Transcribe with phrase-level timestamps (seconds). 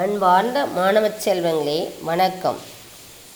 [0.00, 2.56] அன்பார்ந்த மாணவ செல்வங்களே வணக்கம்.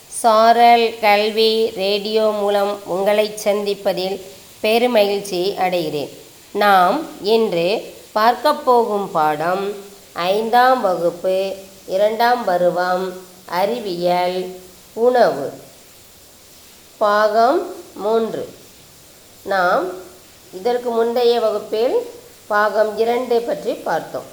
[0.07, 4.21] சாரல் கல்வி ரேடியோ மூலம் உங்களை சந்திப்பதில்
[4.63, 6.09] பெருமகிழ்ச்சி அடைகிறேன்.
[6.53, 9.73] நாம் இன்று பார்க்க போகும் பாடம்
[10.13, 11.55] ஐந்தாம் வகுப்பு
[11.87, 13.13] இரண்டாம் பருவம்
[13.45, 14.55] அறிவியல்
[14.93, 15.53] உணவு.
[16.97, 18.53] பாகம் மூன்று.
[19.43, 19.85] நாம்
[20.53, 21.95] இதற்கு முந்தைய வகுப்பில்
[22.47, 24.29] பாகம் இரண்டு பற்றி பார்த்தோம்.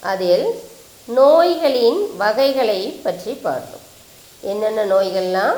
[0.00, 0.68] அதில்
[1.18, 3.84] நோய்களின் வகைகளை பற்றி பார்த்தோம்.
[4.40, 5.56] என்னென்ன நோய்கள்லாம்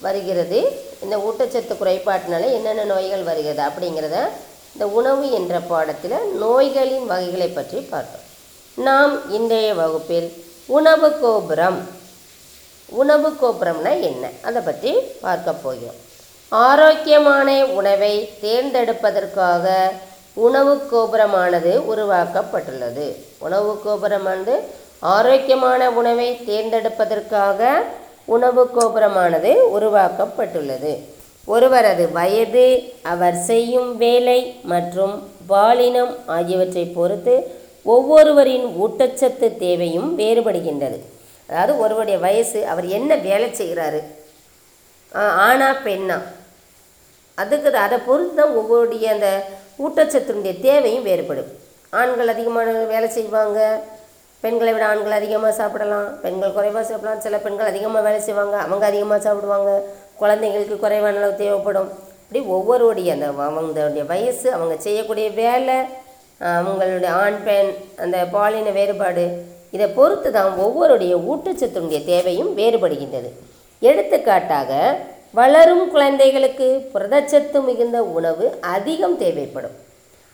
[0.00, 0.58] வருகிறது?
[1.02, 4.18] இந்த ஊட்டச்சத்து குறைபாட்டினால என்னென்ன நோய்கள் வருகிறது அப்படிங்கிறத
[4.72, 8.26] இந்த உணவு என்ற பாடத்தில் நோய்களின் வகைகளை பற்றி பார்த்தோம்.
[8.74, 10.28] நாம் இன்றைய வகுப்பில்
[10.66, 11.80] உணவு கோபுரம்
[13.00, 14.24] உணவு கோபுரம்னா என்ன?
[14.42, 14.90] அதை பற்றி
[15.20, 16.00] பார்க்க போகிறோம்.
[16.48, 17.48] ஆரோக்கியமான
[17.78, 19.66] உணவை தேர்ந்தெடுப்பதற்காக
[20.34, 23.06] உணவு கோபுரமானது உருவாக்கப்பட்டுள்ளது.
[23.38, 24.54] உணவு கோபுரமானது
[25.10, 27.70] ஆரோக்கியமான உணவை தேர்ந்தெடுப்பதற்காக
[28.34, 30.92] உணவு கோபுரமானது உருவாக்கப்பட்டுள்ளது.
[31.52, 32.66] ஒருவரது வயது
[33.12, 34.40] அவர் செய்யும் வேலை
[34.72, 35.14] மற்றும்
[35.50, 37.34] பாலினம் ஆகியவற்றை பொறுத்து
[37.94, 40.98] ஒவ்வொருவரின் ஊட்டச்சத்து தேவையும் வேறுபடுகின்றது.
[41.48, 44.00] அதாவது ஒருவருடைய வயசு அவர் என்ன வேலை செய்கிறாரு?
[45.48, 46.18] ஆணா பெண்ணா?
[47.38, 49.30] அதுக்கு அதை பொறுத்து தான் ஒவ்வொருடைய அந்த
[49.84, 51.50] ஊட்டச்சத்தினுடைய தேவையும் வேறுபடும்.
[52.00, 53.60] ஆண்கள் அதிகமான வேலை செய்வாங்க
[54.44, 56.08] பெண்களை விட ஆண்கள் அதிகமாக சாப்பிடலாம்.
[56.22, 57.20] பெண்கள் குறைவாக சாப்பிடலாம்.
[57.26, 58.56] சில பெண்கள் அதிகமாக வேலை செய்வாங்க.
[58.66, 59.72] அவங்க அதிகமாக சாப்பிடுவாங்க.
[60.20, 61.90] குழந்தைங்களுக்கு குறைவான அளவு தேவைப்படும்.
[62.24, 65.78] இப்படி ஒவ்வொருடைய அந்த அவங்களுடைய வயசு அவங்க செய்யக்கூடிய வேலை
[66.40, 67.70] அவங்களுடைய ஆண் பெண்
[68.02, 69.24] அந்த பாலின வேறுபாடு
[69.76, 73.30] இதை பொறுத்து தான் ஒவ்வொருடைய ஊட்டச்சத்துடைய தேவையும் வேறுபடுகின்றது.
[73.82, 74.72] எடுத்துக்காட்டாக
[75.38, 79.76] வளரும் குழந்தைகளுக்கு புரதச்சத்து மிகுந்த உணவு அதிகம் தேவைப்படும்.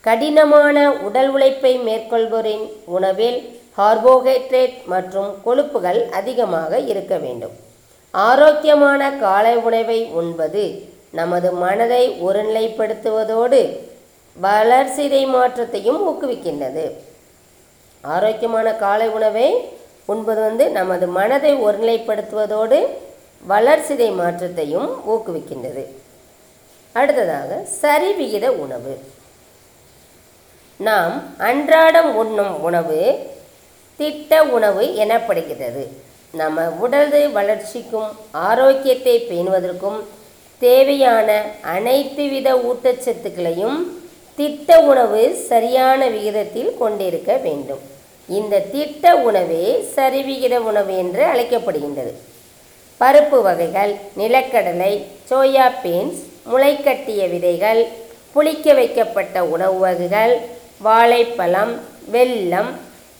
[0.04, 2.64] கடினமான உடல் உழைப்பை மேற்கொள்வோரின்
[2.96, 3.38] உணவில்
[3.78, 7.56] கார்போஹைட்ரேட் மற்றும் கொழுப்புகள் அதிகமாக இருக்க வேண்டும்.
[8.10, 10.64] ஆரோக்கியமான காலை உணவை உண்பது
[11.10, 13.60] நமது மனதை ஒருநிலைப்படுத்துவதோடு
[14.42, 16.84] வளர்சிதை மாற்றத்தையும் ஊக்குவிக்கின்றது.
[18.00, 19.46] ஆரோக்கியமான காலை உணவை
[20.04, 22.78] உண்பது வந்து நமது மனதை ஒருநிலைப்படுத்துவதோடு
[23.48, 25.84] வளர்சிதை மாற்றத்தையும் ஊக்குவிக்கின்றது.
[26.92, 28.94] அடுத்ததாக சரிவிகித உணவு.
[30.76, 33.00] நாம் அன்றாடம் உண்ணும் உணவு
[33.98, 35.84] திட்ட உணவு எனப்படுகிறது.
[36.40, 38.10] நம்ம உடல் வளர்ச்சிக்கும்
[38.48, 40.00] ஆரோக்கியத்தை பேணுவதற்கும்
[40.58, 41.28] தேவையான
[41.74, 43.78] அனைத்து வித ஊட்டச்சத்துக்களையும்
[44.38, 47.82] திட்ட உணவு சரியான விகிதத்தில் கொண்டிருக்க வேண்டும்.
[48.28, 49.64] இந்த திட்ட உணவே
[49.96, 52.12] சரிவிகித உணவு என்று அழைக்கப்படுகின்றது.
[53.00, 54.92] பருப்பு வகைகள் நிலக்கடலை
[55.30, 56.20] சோயா பீன்ஸ்
[56.50, 57.80] முளைக்கட்டிய விதைகள்
[58.34, 60.34] புளிக்க வைக்கப்பட்ட உணவு வகைகள்
[60.86, 61.72] வாழைப்பழம்
[62.12, 62.70] வெல்லம்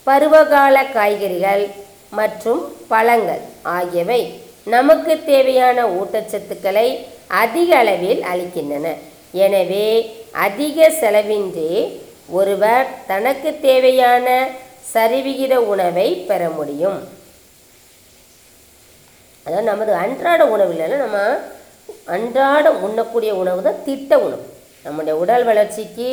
[0.08, 1.64] பருவகால காய்கறிகள்
[2.18, 3.42] மற்றும் பழங்கள்
[3.76, 4.20] ஆகியவை
[4.74, 6.88] நமக்கு தேவையான ஊட்டச்சத்துக்களை
[7.42, 8.86] அதிக அளவில் அளிக்கின்றன.
[9.46, 9.88] எனவே
[10.46, 11.70] அதிக செலவின்றி
[12.38, 14.26] ஒருவர் தனக்கு தேவையான
[14.94, 16.98] சரிவிகித உணவை பெற முடியும்.
[19.46, 21.18] அதாவது நமது அன்றாட உணவில் நம்ம
[22.16, 24.44] அன்றாடம் உண்ணக்கூடிய உணவு தான் திட்ட உணவு.
[24.84, 26.10] நம்முடைய உடல் வளர்ச்சிக்கு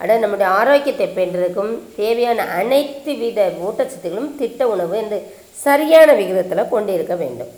[0.00, 5.18] அதாவது நம்முடைய ஆரோக்கியத்தை பெற்றதுக்கும் தேவையான அனைத்து வித ஊட்டச்சத்துக்களும் திட்ட உணவு என்று
[5.64, 7.52] சரியான விகிதத்தில் கொண்டிருக்க வேண்டும்.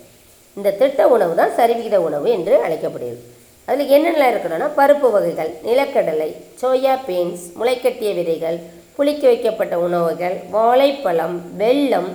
[0.57, 3.23] இந்த திட்ட உணவு தான் சரிவிகித உணவு என்று அழைக்கப்படுகிறது.
[3.67, 6.29] அதில் என்னென்னலாம் இருக்கணும்னா பருப்பு வகைகள் நிலக்கடலை
[6.61, 8.57] சோயா பீன்ஸ் முளைக்கட்டிய விதைகள்
[8.97, 12.09] புளிக்க வைக்கப்பட்ட உணவுகள் வாழைப்பழம் வெல்லம்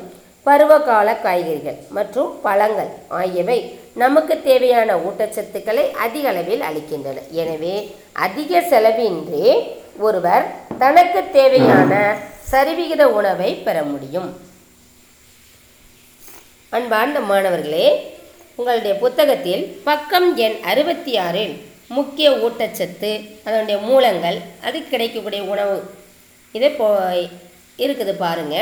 [0.46, 3.58] பருவகால காய்கறிகள் மற்றும் பழங்கள் ஆகியவை
[4.02, 7.22] நமக்கு தேவையான ஊட்டச்சத்துக்களை அதிக அளவில் அளிக்கின்றன.
[7.42, 7.76] எனவே
[8.26, 9.44] அதிக செலவின்றி
[10.06, 10.46] ஒருவர்
[10.82, 11.92] தனக்கு தேவையான
[12.50, 14.30] சரிவிகித உணவை பெற முடியும்.
[16.76, 17.86] அன்பார்ந்த மாணவர்களே
[18.58, 21.54] உங்களுடைய புத்தகத்தில் பக்கம் எண் அறுபத்தி ஆறில்
[21.96, 23.10] முக்கிய ஊட்டச்சத்து
[23.46, 25.76] அதனுடைய மூலங்கள் அது கிடைக்கக்கூடிய உணவு
[26.54, 26.88] இதே போ
[27.84, 28.56] இருக்குது பாருங்க.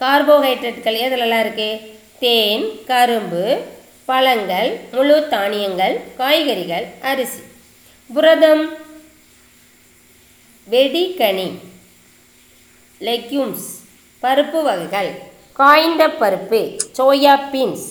[0.00, 1.80] கார்போஹைட்ரேட்டுகள் எதுலலாம் இருக்குது
[2.22, 3.44] தேன் கரும்பு
[4.04, 7.40] பழங்கள் முழு தானியங்கள் காய்கறிகள் அரிசி.
[8.10, 8.62] புரதம்
[10.70, 11.46] வெடிகனி
[13.06, 13.68] லெக்யூம்ஸ்
[14.22, 15.10] பருப்பு வகைகள்.
[15.52, 16.60] காய்ந்த பருப்பு
[16.98, 17.86] சோயா பீன்ஸ்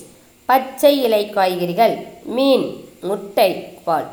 [0.46, 1.96] பச்சை இலை காய்கறிகள்
[2.36, 2.66] மீன்
[3.02, 3.50] முட்டை
[3.86, 4.08] பால்.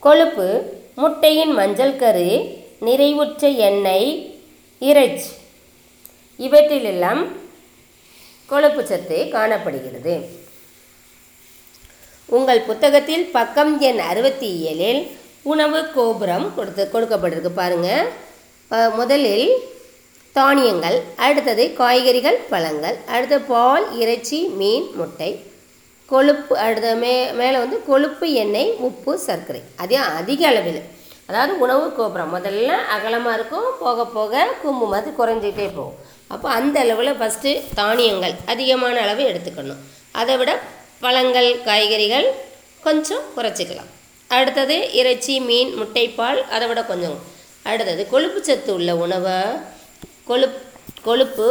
[0.00, 0.48] கொழுப்பு
[0.96, 2.28] முட்டையின் மஞ்சள் கரு
[2.80, 4.10] நிறைவுற்ற எண்ணெய்
[4.78, 5.30] இறைச்சி.
[6.38, 7.22] இவற்றிலெல்லாம்
[8.46, 10.14] கொழுப்பு சத்து காணப்படுகிறது.
[12.26, 15.02] உங்கள் புத்தகத்தில் பக்கம் எண் அறுபத்தி ஏழில்
[15.50, 18.08] உணவு கோபுரம் கொடுத்து கொடுக்கப்பட்டிருக்கு பாருங்கள்
[18.98, 19.48] முதலில்
[20.36, 25.30] தானியங்கள் அடுத்தது காய்கறிகள் பழங்கள் அடுத்து பால் இறைச்சி மீன் முட்டை
[26.12, 29.62] கொழுப்பு அடுத்த மே மேலே வந்து கொழுப்பு எண்ணெய் உப்பு சர்க்கரை.
[29.82, 30.80] அதே அதிக அளவில்.
[31.28, 35.96] அதாவது உணவு கோபுரம் முதல்ல அகலமாக இருக்கும் போக போக கும்பு மாதிரி குறைஞ்சிக்கிட்டே போகும்.
[36.34, 39.82] அப்போ அந்த அளவில் ஃபஸ்ட்டு தானியங்கள் அதிகமான அளவு எடுத்துக்கணும்.
[40.22, 40.52] அதை விட
[41.04, 42.28] பழங்கள் காய்கறிகள்
[42.86, 43.90] கொஞ்சம் குறைச்சிக்கலாம்.
[44.38, 47.18] அடுத்தது இறைச்சி மீன் முட்டைப்பால் அதை விட கொஞ்சம்.
[47.62, 49.38] அடுத்தது கொழுப்பு சத்து உள்ள உணவை
[50.28, 50.58] கொழுப்
[51.02, 51.48] கொழுப்பு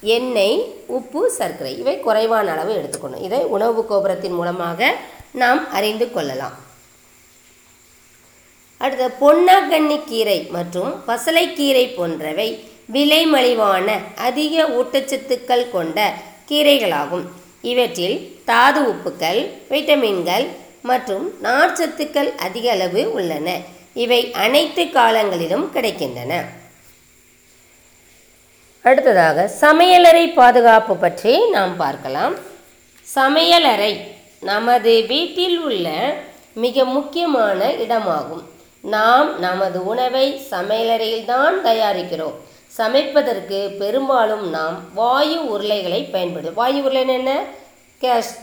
[0.00, 1.72] எண்ணெய் உப்பு சர்க்கரை.
[1.78, 3.22] இவை குறைவான அளவு எடுத்துக்கணும்.
[3.22, 4.94] இதை உணவு கோபுரத்தின் மூலமாக
[5.32, 6.56] நாம் அறிந்து கொள்ளலாம்.
[8.78, 12.48] அடுத்த பொன்னாங்கண்ணி கீரை மற்றும் பசலைக்கீரை போன்றவை
[12.86, 16.14] விலை மலிவான அதிக ஊட்டச்சத்துக்கள் கொண்ட
[16.48, 17.26] கீரைகளாகும்.
[17.62, 19.40] இவற்றில் தாது உப்புக்கள்
[19.70, 20.46] வைட்டமின்கள்
[20.86, 23.58] மற்றும் நார்ச்சத்துக்கள் அதிக அளவு உள்ளன.
[23.94, 26.44] இவை அனைத்து காலங்களிலும் கிடைக்கின்றன.
[28.82, 32.34] அடுத்ததாக சமையலறை பாதுகாப்பு பற்றி நாம் பார்க்கலாம்.
[33.14, 34.00] சமையலறை
[34.40, 36.14] நமது வீட்டில் உள்ள
[36.52, 38.44] மிக முக்கியமான இடமாகும்.
[38.80, 42.34] நாம் நமது உணவை சமையலறையில்தான் தயாரிக்கிறோம்.
[42.76, 47.42] சமைப்பதற்கு பெரும்பாலும் நாம் வாயு உருளைகளை பயன்படுத்தும் வாயு உருளைன்னு என்ன?
[47.98, 48.38] கேஸ்.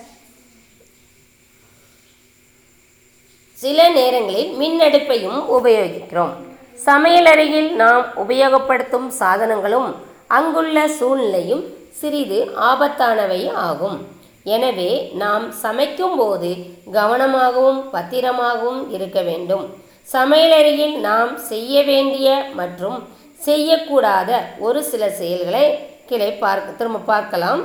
[3.62, 6.32] சில நேரங்களில் மின்னடுப்பையும் உபயோகிக்கிறோம்.
[6.86, 9.90] சமையலறையில் நாம் உபயோகப்படுத்தும் சாதனங்களும்
[10.38, 11.64] அங்குள்ள சூழ்நிலையும்
[12.00, 13.98] சிறிது ஆபத்தானவை ஆகும்.
[14.56, 14.92] எனவே
[15.24, 16.52] நாம் சமைக்கும்போது
[16.98, 19.66] கவனமாகவும் பத்திரமாகவும் இருக்க வேண்டும்.
[20.14, 22.30] சமையலறையில் நாம் செய்ய வேண்டிய
[22.60, 22.98] மற்றும்
[23.48, 24.32] செய்யக்கூடாத
[24.68, 25.66] ஒரு சில செயல்களை
[26.10, 27.62] கீழே பார்க்க திரும்ப பார்க்கலாம்.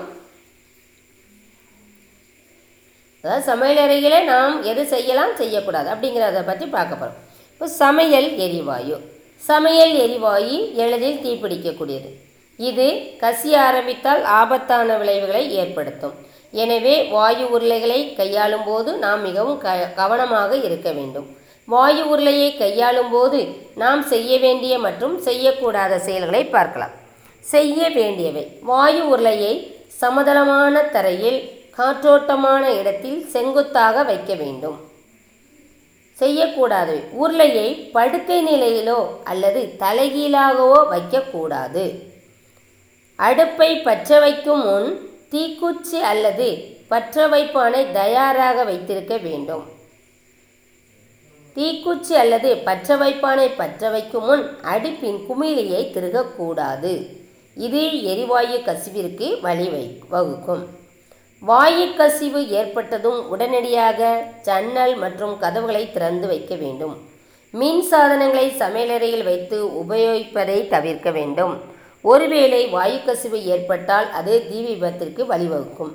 [3.27, 7.17] அதாவது சமையல் அறையிலே நாம் எது செய்யலாம் செய்யக்கூடாது அப்படிங்கிறத பற்றி பார்க்க போகிறோம்
[7.53, 8.97] இப்போ சமையல் எரிவாயு.
[9.43, 12.11] சமையல் எரிவாயு எளிதில் தீப்பிடிக்கக்கூடியது.
[12.59, 12.87] இது
[13.23, 16.15] கசிய ஆரம்பித்தால் ஆபத்தான விளைவுகளை ஏற்படுத்தும்.
[16.63, 21.27] எனவே வாயு உருளைகளை கையாளும் போது நாம் மிகவும் க கவனமாக இருக்க வேண்டும்.
[21.69, 23.41] வாயு உருளையை கையாளும் போது
[23.83, 26.95] நாம் செய்ய வேண்டிய மற்றும் செய்யக்கூடாத செயல்களை பார்க்கலாம்.
[27.45, 28.47] செய்ய வேண்டியவை.
[28.71, 29.55] வாயு உருளையை
[30.01, 31.39] சமதளமான தரையில்
[31.77, 34.79] காற்றோட்டமான இடத்தில் செங்குத்தாக வைக்க வேண்டும்.
[36.13, 37.03] செய்யக்கூடாது.
[37.21, 41.85] உருளையை படுக்கை நிலையிலோ அல்லது தலைகீழாகவோ வைக்கக்கூடாது.
[43.17, 46.49] அடுப்பை பற்ற வைக்கும் முன் தீக்குச்சி அல்லது
[46.89, 49.65] பற்ற வைப்பானை தயாராக வைத்திருக்க வேண்டும்.
[51.55, 57.07] தீக்குச்சி அல்லது பற்ற வைப்பானை பற்ற வைக்கும் முன் அடுப்பின் குமிழியை திருகக்கூடாது.
[57.55, 60.65] இது எரிவாயு கசிவிற்கு வழி வை வகுக்கும்
[61.43, 66.95] வாயுக்கசிவு ஏற்பட்டதும் உடனடியாக ஜன்னல் மற்றும் கதவுகளை திறந்து வைக்க வேண்டும்.
[67.51, 71.55] மின் சாதனங்களை சமையலறையில் வைத்து உபயோகிப்பதை தவிர்க்க வேண்டும்.
[72.03, 75.93] ஒருவேளை வாயு கசிவு ஏற்பட்டால் அது தீ விபத்திற்கு வழிவகுக்கும்.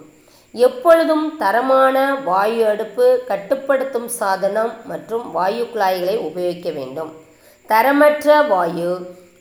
[0.52, 7.12] எப்பொழுதும் தரமான வாயு அடுப்பு கட்டுப்படுத்தும் சாதனம் மற்றும் வாயு குழாய்களை உபயோகிக்க வேண்டும்.
[7.70, 8.92] தரமற்ற வாயு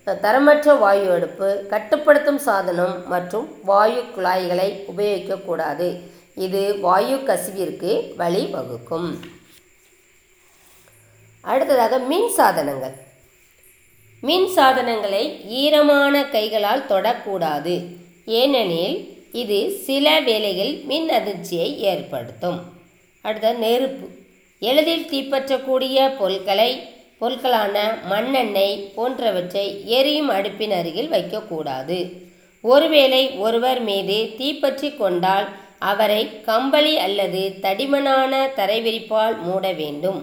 [0.06, 5.99] தரமற்ற வாயு அடுப்பு கட்டுப்படுத்தும் சாதனம் மற்றும் வாயு குழாய்களை உபயோகிக்கக்கூடாது
[6.35, 9.14] இது வாயு கசிவிற்கு வழிவகுக்கும்.
[11.41, 12.97] அடுத்ததாக மின் சாதனங்கள்.
[14.20, 17.75] மின் சாதனங்களை ஈரமான கைகளால் தொடக்கூடாது.
[18.26, 18.96] ஏனெனில்
[19.32, 22.60] இது சில வேளைகளில் மின் அதிர்ச்சியை ஏற்படுத்தும்.
[23.22, 24.06] அடுத்த நெருப்பு.
[24.60, 26.70] எளிதில் தீப்பற்றக்கூடிய பொருட்களை
[27.20, 27.77] பொருட்களான
[28.08, 29.65] மண்ணெண்ணெய் போன்றவற்றை
[29.98, 31.98] எரியும் அடுப்பின் அருகில் வைக்கக்கூடாது.
[32.60, 35.48] ஒருவேளை ஒருவர் மீது தீப்பற்றி கொண்டால்
[35.79, 40.20] அவரை கம்பளி அல்லது தடிமனான தரைவிரிப்பால் மூட வேண்டும்.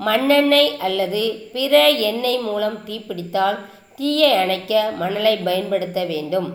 [0.00, 3.58] மண்ணெண்ணெய் அல்லது பிற எண்ணெய் மூலம் தீப்பிடித்தால்
[3.96, 6.48] தீயை அணைக்க மணலை பயன்படுத்த வேண்டும்.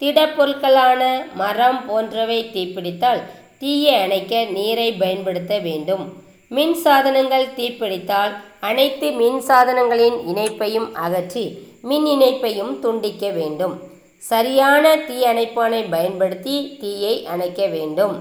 [0.00, 1.02] திடப்பொருட்களான
[1.34, 3.22] மரம் போன்றவை தீப்பிடித்தால்
[3.58, 6.04] தீயை அணைக்க நீரை பயன்படுத்த வேண்டும்.
[6.48, 8.32] மின் சாதனங்கள் தீப்பிடித்தால்
[8.68, 11.44] அனைத்து மின் சாதனங்களின் இணைப்பையும் அகற்றி
[11.82, 13.80] மின் இணைப்பையும் துண்டிக்க வேண்டும்.
[14.18, 18.14] சரியான தீ அணைப்பானை பயன்படுத்தி தீயை அணைக்க வேண்டும்.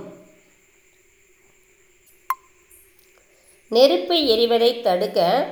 [3.69, 5.49] நெருப்பு எரிவதை தடுக்க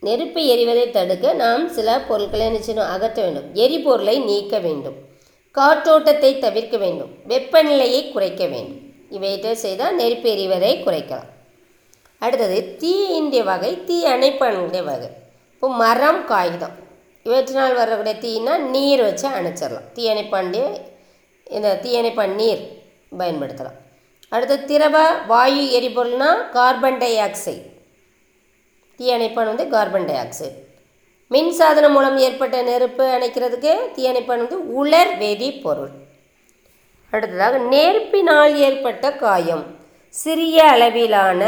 [0.00, 3.54] நெருப்பு எரிவதை தடுக்க நாம் சில பொருட்களை நிச்சயம் அகற்ற வேண்டும்.
[3.54, 4.94] எரிபொருளை நீக்க வேண்டும்.
[5.54, 7.10] காற்றோட்டத்தை தவிர்க்க வேண்டும்.
[7.28, 8.89] வெப்பநிலையை குறைக்க வேண்டும்.
[9.10, 11.28] இவையிட்ட செய்தால் நெருப்பு எரிவதை குறைக்கலாம்.
[12.18, 15.10] அடுத்தது தீயின்டைய வகை தீ அணைப்பானுடைய வகை.
[15.54, 16.76] இப்போ மரம் காகிதம்.
[17.24, 19.88] இவற்றினால் வரக்கூடிய தீனா நீர் வச்சு அணைச்சிடலாம்.
[19.94, 20.64] தீயணைப்பாண்டிய
[21.56, 22.62] இந்த தீயணைப்பான் நீர்
[23.18, 23.78] பயன்படுத்தலாம்.
[24.28, 27.62] அடுத்து திரவ வாயு எரிபொருள்னால் கார்பன் டை ஆக்சைடு.
[28.98, 30.56] தீயணைப்பான் வந்து கார்பன் டை ஆக்சைடு.
[31.28, 35.92] மின் சாதனம் மூலம் ஏற்பட்ட நெருப்பு அணைக்கிறதுக்கு தீயணைப்பான் வந்து உலர் வேதி பொருள்
[37.10, 39.64] அடுத்ததாக நெருப்பினால் ஏற்பட்ட காயம்.
[40.08, 41.42] சிறிய அளவிலான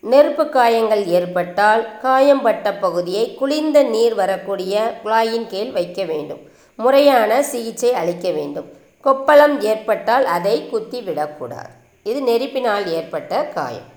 [0.00, 6.40] நெருப்பு காயங்கள் ஏற்பட்டால் காயம்பட்ட பகுதியை குளிர்ந்த நீர் வரக்கூடிய குழாயின் கீழ் வைக்க வேண்டும்.
[6.76, 8.68] முறையான சிகிச்சை அளிக்க வேண்டும்.
[9.04, 11.72] கொப்பளம் ஏற்பட்டால் அதை குத்தி விடக்கூடாது.
[12.02, 13.88] இது நெருப்பினால் ஏற்பட்ட காயம்.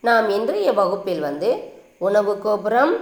[0.00, 1.50] நாம் இன்றைய வகுப்பில் வந்து
[1.98, 2.94] உணவு கோபுரம்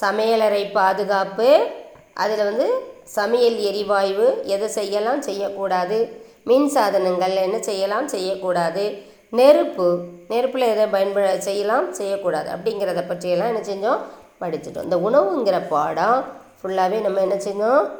[0.00, 1.66] சமையலறை பாதுகாப்பு
[2.14, 6.22] அதில் வந்து சமையல் எரிவாயு எதை செய்யலாம் செய்யக்கூடாது?
[6.44, 9.12] மின் சாதனங்கள் என்ன செய்யலாம் செய்யக்கூடாது?
[9.30, 14.00] நெருப்பு நெருப்பில் எதை பயன்பட செய்யலாம் செய்யக்கூடாது அப்படிங்கிறத பற்றியெல்லாம் என்ன செஞ்சோம்?
[14.40, 14.82] படிச்சிட்டோம்.
[14.82, 16.24] இந்த உணவுங்கிற பாடம்
[16.62, 17.90] ஃபுல்லாகவே நம்ம என்ன செஞ்சோம்?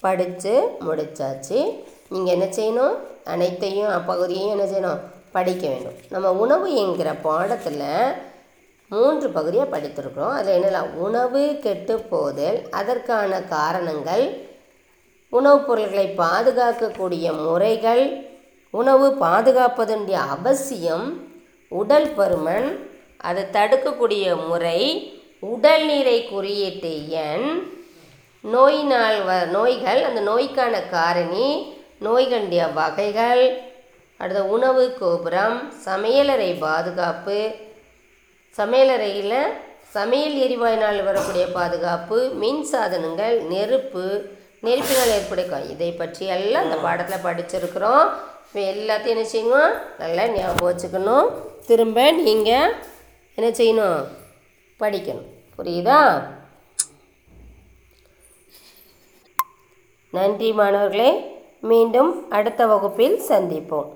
[0.00, 1.84] படித்து முடிச்சாச்சு.
[2.08, 2.94] நீங்கள் என்ன செய்யணும்?
[3.24, 4.98] அனைத்தையும் அப்பகுதியையும் என்ன செய்யணும்?
[5.32, 5.94] படிக்க வேண்டும்.
[6.08, 7.82] நம்ம உணவு என்கிற பாடத்தில்
[8.92, 10.34] மூன்று பகுதியாக படித்திருக்கிறோம்.
[10.34, 14.24] அதில் என்னெல்லாம் உணவு கெட்டு போதல் அதற்கான காரணங்கள்
[15.32, 18.04] உணவுப் பொருட்களை பாதுகாக்கக்கூடிய முறைகள்
[18.74, 21.06] உணவு பாதுகாப்பதனுடைய அவசியம்
[21.72, 22.68] உடல் பருமன்
[23.20, 24.78] அதை தடுக்கக்கூடிய முறை
[25.46, 26.92] உடல்நீரை குறியீட்டு
[27.24, 27.48] எண்
[28.44, 31.48] நோயினால் வ நோய்கள் அந்த நோய்க்கான காரணி
[32.00, 33.44] நோய்களுடைய வகைகள்
[34.20, 37.38] அடுத்த உணவு கோபுரம் சமையலறை பாதுகாப்பு
[38.58, 39.36] சமையலறையில்
[39.96, 44.04] சமையல் எரிவாயினால் வரக்கூடிய பாதுகாப்பு மின் சாதனங்கள் நெருப்பு
[44.66, 48.04] நெருப்பினால் ஏற்படைய இதை பற்றி எல்லாம் இந்த பாடத்தில் படிச்சிருக்கிறோம்.
[48.46, 49.72] இப்போ எல்லாத்தையும் என்ன செய்யணும்?
[50.02, 51.28] நல்லா ஞாபகம் வச்சுக்கணும்.
[51.66, 52.74] திரும்ப நீங்கள்
[53.38, 54.02] என்ன செய்யணும்?
[54.82, 55.28] படிக்கணும்.
[55.58, 56.00] புரியுதா?
[60.10, 61.10] நன்றி மாணவர்களே.
[61.60, 63.90] மீண்டும் அடுத்த வகுப்பில் சந்திப்போம்.